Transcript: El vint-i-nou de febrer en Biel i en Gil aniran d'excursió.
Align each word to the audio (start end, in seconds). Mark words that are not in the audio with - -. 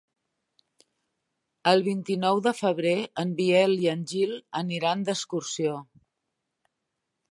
El 1.71 1.83
vint-i-nou 1.87 2.41
de 2.47 2.53
febrer 2.61 2.95
en 3.25 3.35
Biel 3.41 3.77
i 3.85 3.91
en 3.93 4.01
Gil 4.13 4.33
aniran 4.63 5.05
d'excursió. 5.11 5.77